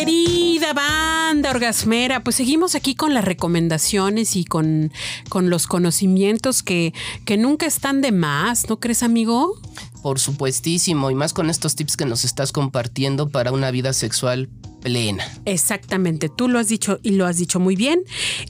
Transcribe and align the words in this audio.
Querida 0.00 0.72
banda 0.72 1.50
orgasmera, 1.50 2.24
pues 2.24 2.36
seguimos 2.36 2.74
aquí 2.74 2.94
con 2.94 3.12
las 3.12 3.22
recomendaciones 3.22 4.34
y 4.34 4.46
con, 4.46 4.90
con 5.28 5.50
los 5.50 5.66
conocimientos 5.66 6.62
que, 6.62 6.94
que 7.26 7.36
nunca 7.36 7.66
están 7.66 8.00
de 8.00 8.10
más, 8.10 8.66
¿no 8.70 8.80
crees, 8.80 9.02
amigo? 9.02 9.60
Por 10.02 10.18
supuestísimo, 10.18 11.10
y 11.10 11.14
más 11.14 11.34
con 11.34 11.50
estos 11.50 11.76
tips 11.76 11.98
que 11.98 12.06
nos 12.06 12.24
estás 12.24 12.50
compartiendo 12.50 13.28
para 13.28 13.52
una 13.52 13.70
vida 13.70 13.92
sexual 13.92 14.48
plena. 14.80 15.22
Exactamente, 15.44 16.30
tú 16.30 16.48
lo 16.48 16.58
has 16.58 16.68
dicho 16.68 16.98
y 17.02 17.10
lo 17.10 17.26
has 17.26 17.36
dicho 17.36 17.60
muy 17.60 17.76
bien. 17.76 18.00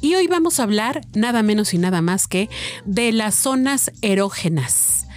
Y 0.00 0.14
hoy 0.14 0.28
vamos 0.28 0.60
a 0.60 0.62
hablar 0.62 1.00
nada 1.14 1.42
menos 1.42 1.74
y 1.74 1.78
nada 1.78 2.00
más 2.00 2.28
que 2.28 2.48
de 2.84 3.10
las 3.10 3.34
zonas 3.34 3.90
erógenas. 4.02 5.08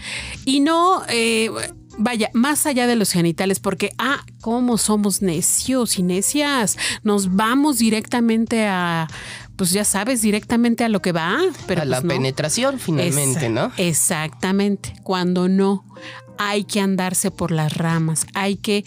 Y 0.45 0.62
no, 0.62 1.04
eh, 1.09 1.52
vaya, 1.97 2.29
más 2.33 2.65
allá 2.65 2.88
de 2.88 2.95
los 2.95 3.11
genitales, 3.11 3.59
porque, 3.59 3.93
ah, 3.97 4.23
¿cómo 4.41 4.77
somos 4.77 5.21
necios 5.21 5.97
y 5.99 6.03
necias? 6.03 6.77
Nos 7.03 7.35
vamos 7.35 7.77
directamente 7.80 8.66
a, 8.67 9.08
pues 9.55 9.72
ya 9.72 9.83
sabes, 9.85 10.22
directamente 10.22 10.83
a 10.83 10.89
lo 10.89 11.02
que 11.02 11.11
va. 11.11 11.38
Pero 11.67 11.81
a 11.81 11.85
la 11.85 11.97
pues 11.97 12.03
no. 12.05 12.09
penetración 12.09 12.80
finalmente, 12.80 13.39
Esa- 13.45 13.50
¿no? 13.50 13.72
Exactamente. 13.77 14.94
Cuando 15.03 15.47
no, 15.50 15.85
hay 16.38 16.63
que 16.63 16.80
andarse 16.81 17.31
por 17.31 17.52
las 17.52 17.77
ramas, 17.77 18.25
hay 18.33 18.55
que 18.57 18.85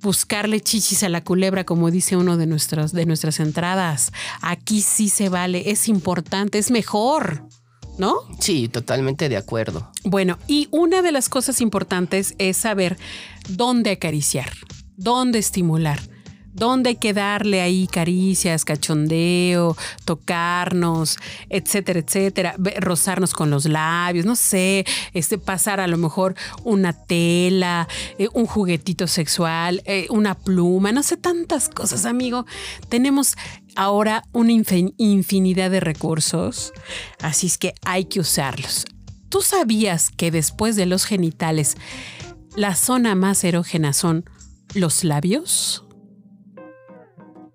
buscarle 0.00 0.60
chichis 0.60 1.02
a 1.02 1.08
la 1.08 1.24
culebra, 1.24 1.64
como 1.64 1.90
dice 1.90 2.16
uno 2.16 2.36
de 2.36 2.46
nuestras, 2.46 2.92
de 2.92 3.04
nuestras 3.04 3.40
entradas. 3.40 4.12
Aquí 4.40 4.80
sí 4.80 5.08
se 5.08 5.28
vale, 5.28 5.70
es 5.70 5.88
importante, 5.88 6.58
es 6.58 6.70
mejor, 6.70 7.44
¿no? 7.98 8.16
Sí, 8.38 8.68
totalmente 8.68 9.28
de 9.28 9.36
acuerdo. 9.36 9.90
Bueno, 10.04 10.38
y 10.46 10.68
una 10.70 11.02
de 11.02 11.12
las 11.12 11.28
cosas 11.28 11.60
importantes 11.60 12.34
es 12.38 12.56
saber 12.56 12.96
dónde 13.48 13.90
acariciar, 13.90 14.50
dónde 14.96 15.38
estimular, 15.38 16.00
dónde 16.58 16.90
hay 16.90 16.96
que 16.96 17.12
darle 17.12 17.60
ahí 17.60 17.86
caricias, 17.86 18.64
cachondeo, 18.64 19.76
tocarnos, 20.04 21.16
etcétera, 21.48 22.00
etcétera, 22.00 22.54
rozarnos 22.80 23.32
con 23.32 23.50
los 23.50 23.64
labios, 23.66 24.26
no 24.26 24.36
sé, 24.36 24.84
este, 25.14 25.38
pasar 25.38 25.80
a 25.80 25.86
lo 25.86 25.96
mejor 25.96 26.34
una 26.64 26.92
tela, 26.92 27.88
eh, 28.18 28.28
un 28.34 28.46
juguetito 28.46 29.06
sexual, 29.06 29.82
eh, 29.84 30.06
una 30.10 30.34
pluma, 30.34 30.92
no 30.92 31.02
sé, 31.02 31.16
tantas 31.16 31.68
cosas, 31.68 32.04
amigo. 32.04 32.46
Tenemos 32.88 33.36
ahora 33.76 34.24
una 34.32 34.52
infin- 34.52 34.94
infinidad 34.98 35.70
de 35.70 35.80
recursos, 35.80 36.72
así 37.20 37.46
es 37.46 37.58
que 37.58 37.74
hay 37.84 38.06
que 38.06 38.20
usarlos. 38.20 38.86
¿Tú 39.28 39.42
sabías 39.42 40.10
que 40.10 40.30
después 40.30 40.74
de 40.74 40.86
los 40.86 41.04
genitales, 41.04 41.76
la 42.56 42.74
zona 42.74 43.14
más 43.14 43.44
erógena 43.44 43.92
son 43.92 44.24
los 44.74 45.04
labios? 45.04 45.84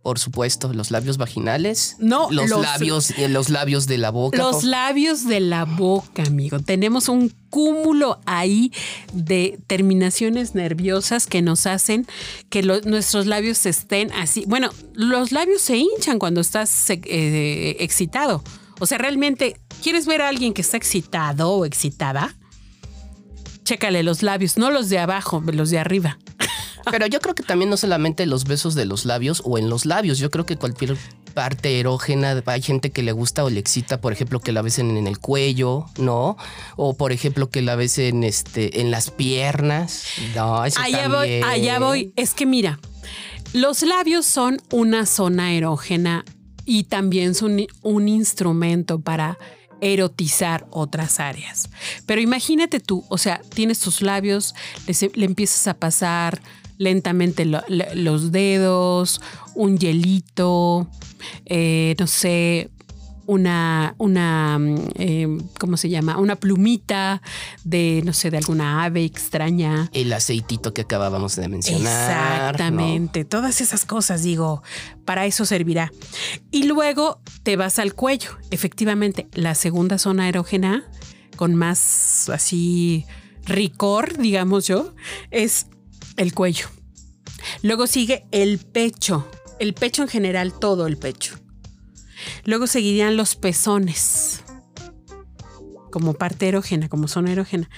Por 0.04 0.20
supuesto, 0.20 0.73
los 0.73 0.92
labios 0.92 1.16
vaginales. 1.18 1.96
No, 1.98 2.30
los, 2.30 2.50
los- 2.50 2.62
labios, 2.62 3.12
eh, 3.12 3.30
los 3.30 3.47
labios 3.50 3.88
de 3.88 3.97
la 3.97 4.09
boca. 4.12 4.38
Los 4.38 4.66
labios 4.66 5.25
de 5.25 5.40
la 5.40 5.64
boca, 5.64 6.24
amigo. 6.24 6.59
Tenemos 6.59 7.08
un 7.08 7.34
cúmulo 7.50 8.19
ahí 8.25 8.74
de 9.13 9.58
terminaciones 9.66 10.56
nerviosas 10.56 11.25
que 11.25 11.42
nos 11.42 11.66
hacen 11.68 12.06
que 12.50 12.63
lo- 12.63 12.81
nuestros 12.81 13.28
labios 13.28 13.66
estén 13.66 14.12
así. 14.12 14.44
Bueno, 14.46 14.72
los 14.94 15.31
labios 15.31 15.62
se 15.62 15.78
hinchan 15.78 16.19
cuando 16.19 16.42
estás 16.42 16.90
eh, 16.90 17.78
excitado. 17.80 18.44
O 18.81 18.86
sea, 18.86 18.97
realmente, 18.97 19.58
¿quieres 19.81 20.06
ver 20.06 20.22
a 20.22 20.28
alguien 20.28 20.53
que 20.53 20.62
está 20.63 20.75
excitado 20.75 21.50
o 21.50 21.63
excitada? 21.66 22.36
Chécale 23.63 24.03
los 24.03 24.22
labios, 24.22 24.58
no 24.58 24.69
los 24.69 24.90
de 24.90 25.00
abajo, 25.00 25.42
los 25.53 25.69
de 25.69 25.80
arriba. 25.80 26.18
Pero 26.91 27.07
yo 27.07 27.19
creo 27.19 27.35
que 27.35 27.44
también 27.44 27.69
no 27.69 27.77
solamente 27.77 28.25
los 28.25 28.45
besos 28.45 28.75
de 28.75 28.85
los 28.85 29.05
labios 29.05 29.41
o 29.45 29.57
en 29.57 29.69
los 29.69 29.85
labios. 29.85 30.17
Yo 30.19 30.29
creo 30.29 30.45
que 30.45 30.57
cualquier 30.57 30.97
parte 31.33 31.79
erógena, 31.79 32.41
hay 32.45 32.61
gente 32.61 32.91
que 32.91 33.03
le 33.03 33.11
gusta 33.11 33.44
o 33.44 33.49
le 33.49 33.59
excita, 33.59 33.99
por 33.99 34.13
ejemplo, 34.13 34.39
que 34.39 34.51
la 34.51 34.61
besen 34.61 34.95
en 34.97 35.07
el 35.07 35.19
cuello, 35.19 35.88
¿no? 35.97 36.38
O 36.75 36.94
por 36.95 37.11
ejemplo, 37.11 37.49
que 37.49 37.61
la 37.61 37.75
besen 37.75 38.23
este, 38.23 38.81
en 38.81 38.91
las 38.91 39.09
piernas. 39.09 40.05
No, 40.35 40.63
eso 40.63 40.79
Allá 40.79 41.07
voy, 41.07 41.17
también. 41.17 41.44
allá 41.44 41.79
voy. 41.79 42.13
Es 42.16 42.33
que 42.33 42.45
mira, 42.45 42.79
los 43.53 43.81
labios 43.81 44.25
son 44.25 44.61
una 44.71 45.05
zona 45.05 45.53
erógena 45.53 46.23
y 46.65 46.85
también 46.85 47.35
son 47.35 47.65
un 47.81 48.07
instrumento 48.07 49.00
para 49.00 49.38
erotizar 49.83 50.66
otras 50.71 51.19
áreas. 51.19 51.69
Pero 52.05 52.21
imagínate 52.21 52.79
tú, 52.79 53.05
o 53.09 53.17
sea, 53.17 53.41
tienes 53.53 53.79
tus 53.79 54.01
labios, 54.01 54.55
le, 54.88 55.25
empiezas 55.25 55.67
a 55.67 55.73
pasar 55.75 56.41
lentamente 56.77 57.45
lo- 57.45 57.63
le- 57.67 57.94
los 57.95 58.31
dedos, 58.31 59.21
un 59.55 59.77
hielito, 59.77 60.88
eh, 61.45 61.95
no 61.99 62.07
sé, 62.07 62.69
una, 63.25 63.95
una, 63.97 64.59
mm, 64.59 64.75
eh, 64.95 65.38
¿cómo 65.59 65.78
se 65.78 65.89
llama? 65.89 66.17
Una 66.17 66.35
plumita 66.35 67.22
de, 67.63 68.01
no 68.06 68.13
sé, 68.13 68.31
de 68.31 68.38
alguna 68.38 68.84
ave 68.84 69.03
extraña. 69.06 69.89
El 69.94 70.11
aceitito 70.13 70.73
que 70.73 70.81
acabábamos 70.81 71.35
de 71.35 71.47
mencionar. 71.47 72.51
Exactamente, 72.51 73.25
todas 73.25 73.62
esas 73.62 73.85
cosas, 73.85 74.23
digo, 74.23 74.63
para 75.06 75.25
eso 75.25 75.45
servirá. 75.45 75.91
Y 76.51 76.63
luego 76.63 77.19
te 77.44 77.56
vas 77.56 77.79
al 77.79 77.94
cuello. 77.94 78.38
Efectivamente, 78.51 79.28
la 79.33 79.56
segunda 79.56 79.97
zona 79.97 80.29
erógena, 80.29 80.83
con 81.35 81.56
más 81.56 82.29
así 82.29 83.06
ricor, 83.45 84.17
digamos 84.17 84.67
yo, 84.67 84.94
es 85.31 85.67
el 86.17 86.33
cuello. 86.33 86.67
Luego 87.62 87.88
sigue 87.88 88.25
el 88.31 88.59
pecho. 88.59 89.28
El 89.59 89.73
pecho 89.73 90.01
en 90.01 90.07
general, 90.07 90.53
todo 90.53 90.88
el 90.88 90.97
pecho. 90.97 91.35
Luego 92.45 92.67
seguirían 92.67 93.17
los 93.17 93.35
pezones. 93.35 94.44
Como 95.91 96.13
parte 96.13 96.47
erógena, 96.47 96.89
como 96.89 97.07
zona 97.07 97.31
erógena. 97.31 97.69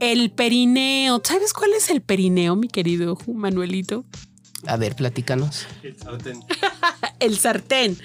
El 0.00 0.30
perineo. 0.30 1.20
¿Sabes 1.24 1.52
cuál 1.52 1.72
es 1.72 1.90
el 1.90 2.02
perineo, 2.02 2.54
mi 2.56 2.68
querido 2.68 3.18
Manuelito? 3.26 4.04
A 4.66 4.76
ver, 4.76 4.96
platícanos. 4.96 5.66
El 5.82 5.96
sartén. 5.98 6.42
El 7.20 7.36
sartén. 7.38 7.96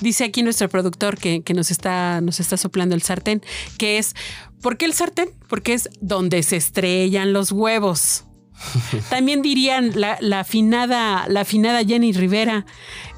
Dice 0.00 0.24
aquí 0.24 0.42
nuestro 0.42 0.68
productor 0.68 1.18
que, 1.18 1.42
que 1.42 1.54
nos, 1.54 1.70
está, 1.70 2.20
nos 2.20 2.40
está 2.40 2.56
soplando 2.56 2.94
el 2.96 3.02
sartén, 3.02 3.42
que 3.78 3.98
es, 3.98 4.14
¿por 4.60 4.76
qué 4.76 4.86
el 4.86 4.94
sartén? 4.94 5.30
Porque 5.48 5.74
es 5.74 5.88
donde 6.00 6.42
se 6.42 6.56
estrellan 6.56 7.32
los 7.32 7.52
huevos. 7.52 8.24
También 9.10 9.42
dirían 9.42 9.92
la, 9.94 10.18
la 10.20 10.40
afinada, 10.40 11.26
la 11.28 11.42
afinada 11.42 11.84
Jenny 11.84 12.12
Rivera, 12.12 12.66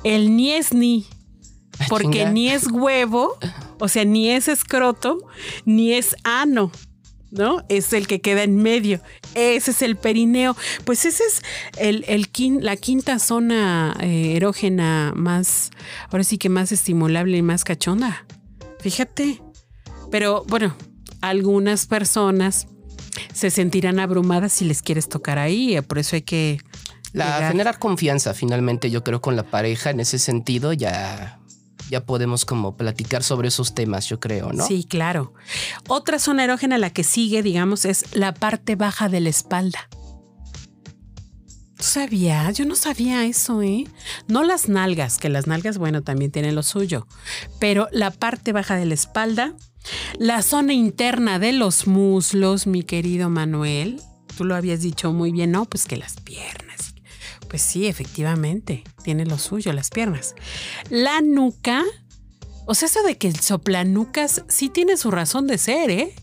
el 0.02 0.36
niesni, 0.36 1.06
porque 1.88 2.18
chinga. 2.20 2.30
ni 2.30 2.48
es 2.50 2.66
huevo, 2.70 3.36
o 3.78 3.88
sea, 3.88 4.04
ni 4.04 4.30
es 4.30 4.48
escroto, 4.48 5.18
ni 5.64 5.92
es 5.92 6.16
ano. 6.24 6.70
¿No? 7.30 7.64
Es 7.68 7.92
el 7.92 8.06
que 8.06 8.20
queda 8.20 8.44
en 8.44 8.54
medio. 8.54 9.00
Ese 9.34 9.72
es 9.72 9.82
el 9.82 9.96
perineo. 9.96 10.56
Pues 10.84 11.04
ese 11.04 11.24
es 11.24 11.42
el, 11.76 12.04
el 12.06 12.30
quin- 12.30 12.60
la 12.60 12.76
quinta 12.76 13.18
zona 13.18 13.96
eh, 14.00 14.34
erógena 14.36 15.12
más, 15.16 15.70
ahora 16.12 16.22
sí 16.22 16.38
que 16.38 16.48
más 16.48 16.70
estimulable 16.70 17.36
y 17.36 17.42
más 17.42 17.64
cachonda. 17.64 18.24
Fíjate. 18.78 19.42
Pero 20.12 20.44
bueno, 20.46 20.76
algunas 21.22 21.86
personas 21.86 22.68
se 23.32 23.50
sentirán 23.50 23.98
abrumadas 23.98 24.52
si 24.52 24.64
les 24.64 24.80
quieres 24.80 25.08
tocar 25.08 25.40
ahí. 25.40 25.74
eh, 25.76 25.82
Por 25.82 25.98
eso 25.98 26.14
hay 26.14 26.22
que. 26.22 26.60
La 27.12 27.48
generar 27.48 27.80
confianza, 27.80 28.32
finalmente, 28.34 28.92
yo 28.92 29.02
creo, 29.02 29.20
con 29.20 29.34
la 29.34 29.42
pareja 29.42 29.90
en 29.90 29.98
ese 29.98 30.20
sentido, 30.20 30.72
ya, 30.72 31.40
ya 31.90 32.04
podemos 32.04 32.44
como 32.44 32.76
platicar 32.76 33.22
sobre 33.22 33.48
esos 33.48 33.74
temas, 33.74 34.08
yo 34.08 34.20
creo, 34.20 34.52
¿no? 34.52 34.66
Sí, 34.66 34.84
claro. 34.84 35.34
Otra 35.88 36.18
zona 36.18 36.44
erógena, 36.44 36.78
la 36.78 36.90
que 36.90 37.04
sigue, 37.04 37.42
digamos, 37.42 37.84
es 37.84 38.14
la 38.14 38.34
parte 38.34 38.76
baja 38.76 39.08
de 39.08 39.20
la 39.20 39.28
espalda. 39.28 39.88
¿Tú 41.76 41.82
sabías? 41.82 42.56
Yo 42.56 42.64
no 42.64 42.76
sabía 42.76 43.24
eso, 43.24 43.60
¿eh? 43.60 43.84
No 44.28 44.44
las 44.44 44.68
nalgas, 44.68 45.18
que 45.18 45.28
las 45.28 45.46
nalgas, 45.46 45.76
bueno, 45.76 46.02
también 46.02 46.30
tienen 46.30 46.54
lo 46.54 46.62
suyo, 46.62 47.06
pero 47.58 47.88
la 47.90 48.10
parte 48.10 48.52
baja 48.52 48.76
de 48.76 48.86
la 48.86 48.94
espalda, 48.94 49.54
la 50.18 50.42
zona 50.42 50.72
interna 50.72 51.38
de 51.38 51.52
los 51.52 51.86
muslos, 51.86 52.66
mi 52.66 52.84
querido 52.84 53.28
Manuel, 53.28 54.00
tú 54.36 54.44
lo 54.44 54.54
habías 54.54 54.80
dicho 54.80 55.12
muy 55.12 55.32
bien, 55.32 55.50
¿no? 55.50 55.64
Pues 55.64 55.86
que 55.86 55.96
las 55.96 56.20
piernas. 56.20 56.93
Pues 57.48 57.62
sí, 57.62 57.86
efectivamente, 57.86 58.84
tiene 59.02 59.26
lo 59.26 59.38
suyo, 59.38 59.72
las 59.72 59.90
piernas. 59.90 60.34
La 60.90 61.20
nuca, 61.20 61.84
o 62.66 62.74
sea, 62.74 62.86
eso 62.86 63.02
de 63.02 63.16
que 63.16 63.28
el 63.28 63.38
soplanucas 63.38 64.44
sí 64.48 64.68
tiene 64.68 64.96
su 64.96 65.10
razón 65.10 65.46
de 65.46 65.58
ser, 65.58 65.90
¿eh? 65.90 66.14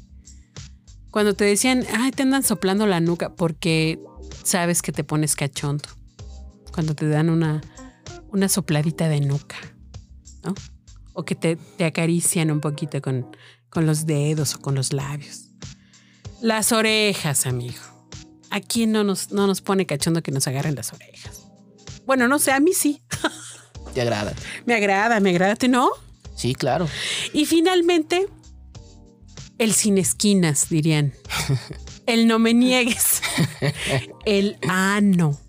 Cuando 1.12 1.34
te 1.34 1.46
decían, 1.46 1.86
ay, 1.94 2.12
te 2.12 2.24
andan 2.24 2.44
soplando 2.44 2.88
la 2.88 3.00
nuca 3.00 3.36
porque 3.36 4.00
sabes 4.44 4.82
que 4.82 4.92
te 4.92 5.04
pones 5.04 5.36
cachondo. 5.36 5.90
Cuando 6.74 6.96
te 6.96 7.08
dan 7.08 7.30
una, 7.30 7.62
una 8.30 8.48
sopladita 8.48 9.10
de 9.10 9.20
nuca, 9.22 9.58
¿no? 10.44 10.56
O 11.14 11.24
que 11.26 11.36
te, 11.36 11.58
te 11.58 11.84
acarician 11.86 12.50
un 12.50 12.62
poquito 12.62 13.02
con, 13.02 13.28
con 13.70 13.86
los 13.86 14.06
dedos 14.06 14.56
o 14.56 14.60
con 14.60 14.76
los 14.76 14.94
labios. 14.94 15.50
Las 16.42 16.72
orejas, 16.72 17.46
amigo. 17.46 17.91
¿A 18.52 18.60
quién 18.60 18.92
no 18.92 19.04
nos, 19.04 19.32
no 19.32 19.48
nos 19.48 19.62
pone 19.62 19.86
cachondo 19.86 20.22
que 20.22 20.32
nos 20.32 20.46
agarren 20.48 20.76
las 20.76 20.94
orejas? 20.94 21.48
Bueno, 22.06 22.28
no 22.28 22.38
sé, 22.38 22.52
a 22.52 22.60
mí 22.60 22.74
sí. 22.74 23.02
¿Te 23.94 24.02
agrada? 24.02 24.34
Me 24.66 24.76
agrada, 24.76 25.20
me 25.20 25.32
agrada, 25.32 25.56
¿tú 25.56 25.68
no? 25.68 25.90
Sí, 26.36 26.54
claro. 26.54 26.88
Y 27.34 27.46
finalmente, 27.46 28.28
el 29.58 29.74
sin 29.74 29.98
esquinas, 29.98 30.70
dirían. 30.70 31.14
El 32.06 32.28
no 32.28 32.40
me 32.40 32.54
niegues. 32.54 33.22
El 34.26 34.58
ano. 34.68 35.40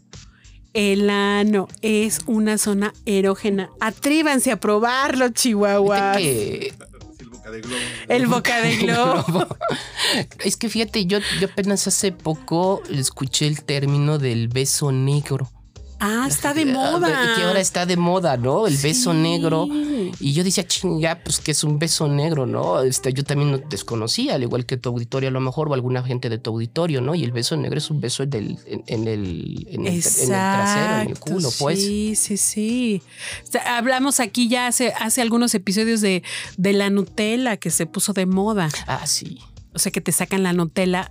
El 0.75 1.11
ano 1.11 1.67
es 1.83 2.21
una 2.27 2.57
zona 2.57 2.93
erógena. 3.05 3.71
Atrévanse 3.81 4.53
a 4.53 4.61
probarlo, 4.61 5.31
Chihuahua. 5.31 6.17
El 8.09 8.27
boca 8.27 8.61
de 8.61 8.77
globo. 8.83 9.47
es 10.45 10.57
que 10.57 10.69
fíjate, 10.69 11.07
yo, 11.07 11.19
yo 11.41 11.49
apenas 11.49 11.87
hace 11.87 12.13
poco 12.13 12.83
escuché 12.91 13.47
el 13.47 13.63
término 13.63 14.19
del 14.19 14.49
beso 14.49 14.93
negro. 14.93 15.51
Ah, 16.05 16.27
está 16.29 16.53
de 16.53 16.63
Ah, 16.63 16.67
moda. 16.67 17.35
Que 17.37 17.43
ahora 17.45 17.61
está 17.61 17.87
de 17.87 17.97
moda, 17.97 18.37
¿no? 18.37 18.67
El 18.67 18.77
beso 18.77 19.15
negro. 19.15 19.69
Y 20.19 20.33
yo 20.33 20.43
decía, 20.43 20.67
chinga, 20.67 21.21
pues 21.23 21.39
que 21.39 21.53
es 21.53 21.63
un 21.63 21.79
beso 21.79 22.09
negro, 22.09 22.45
¿no? 22.45 22.83
Este, 22.83 23.13
yo 23.13 23.23
también 23.23 23.53
lo 23.53 23.59
desconocía, 23.59 24.35
al 24.35 24.43
igual 24.43 24.67
que 24.67 24.77
tu 24.77 24.89
auditorio 24.89 25.29
a 25.29 25.33
lo 25.33 25.41
mejor, 25.41 25.69
o 25.69 25.75
alguna 25.75 26.03
gente 26.03 26.29
de 26.29 26.39
tu 26.39 26.51
auditorio, 26.51 27.01
¿no? 27.01 27.15
Y 27.15 27.23
el 27.23 27.31
beso 27.31 27.57
negro 27.57 27.79
es 27.79 27.89
un 27.89 28.01
beso 28.01 28.25
en 28.25 28.33
el, 28.35 28.59
en, 28.67 28.83
en 28.89 29.07
el, 29.07 29.67
en, 29.71 29.87
el, 29.87 29.87
en 29.87 29.87
el 29.87 30.03
trasero, 30.03 31.03
en 31.03 31.09
el 31.11 31.19
culo, 31.21 31.49
pues. 31.61 31.79
Sí, 31.79 32.15
sí, 32.17 32.37
sí. 32.37 33.03
Hablamos 33.67 34.19
aquí 34.19 34.49
ya 34.49 34.67
hace, 34.67 34.93
hace 34.99 35.23
algunos 35.23 35.55
episodios 35.55 36.01
de, 36.01 36.25
de 36.57 36.73
la 36.73 36.91
Nutella 36.91 37.57
que 37.59 37.71
se 37.71 37.87
puso 37.87 38.13
de 38.13 38.27
moda. 38.27 38.69
Ah, 38.89 39.07
sí. 39.07 39.39
O 39.73 39.79
sea, 39.79 39.93
que 39.93 40.01
te 40.01 40.11
sacan 40.13 40.43
la 40.43 40.53
Nutella 40.53 41.11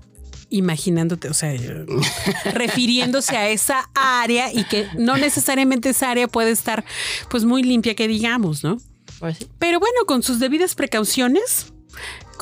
imaginándote, 0.51 1.29
o 1.29 1.33
sea, 1.33 1.53
refiriéndose 2.53 3.35
a 3.35 3.49
esa 3.49 3.89
área 3.95 4.53
y 4.53 4.63
que 4.65 4.87
no 4.97 5.17
necesariamente 5.17 5.89
esa 5.89 6.11
área 6.11 6.27
puede 6.27 6.51
estar 6.51 6.85
pues 7.29 7.43
muy 7.45 7.63
limpia 7.63 7.95
que 7.95 8.07
digamos, 8.07 8.63
¿no? 8.63 8.77
Pues 9.19 9.37
sí. 9.37 9.47
Pero 9.57 9.79
bueno, 9.79 10.05
con 10.05 10.21
sus 10.21 10.39
debidas 10.39 10.75
precauciones, 10.75 11.73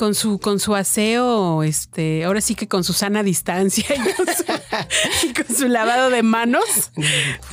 con 0.00 0.14
su, 0.14 0.38
con 0.38 0.58
su 0.60 0.74
aseo, 0.74 1.62
este, 1.62 2.24
ahora 2.24 2.40
sí 2.40 2.54
que 2.54 2.66
con 2.66 2.84
su 2.84 2.94
sana 2.94 3.22
distancia 3.22 3.84
y 3.94 4.14
con 4.14 4.26
su, 4.34 4.44
y 5.28 5.34
con 5.34 5.54
su 5.54 5.68
lavado 5.68 6.08
de 6.08 6.22
manos. 6.22 6.64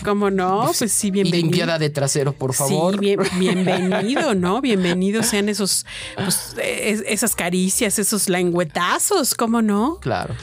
¿Cómo 0.05 0.31
no? 0.31 0.71
Pues 0.79 0.93
sí, 0.93 1.09
Y 1.09 1.11
bienvenido. 1.11 1.41
limpiada 1.43 1.77
de 1.77 1.89
trasero, 1.89 2.31
por 2.31 2.53
favor. 2.53 2.93
Sí, 2.93 2.99
bien- 3.01 3.19
bienvenido, 3.37 4.33
¿no? 4.35 4.61
Bienvenidos 4.61 5.25
sean 5.25 5.49
esos, 5.49 5.85
pues, 6.15 6.55
es- 6.63 7.03
esas 7.05 7.35
caricias, 7.35 7.99
esos 7.99 8.29
lengüetazos, 8.29 9.35
¿cómo 9.35 9.61
no? 9.61 9.99
Claro. 9.99 10.33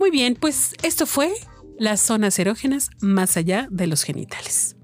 Muy 0.00 0.10
bien, 0.10 0.34
pues 0.34 0.74
esto 0.82 1.06
fue 1.06 1.32
las 1.78 2.00
zonas 2.00 2.36
erógenas 2.40 2.90
más 3.00 3.36
allá 3.36 3.68
de 3.70 3.86
los 3.86 4.02
genitales. 4.02 4.74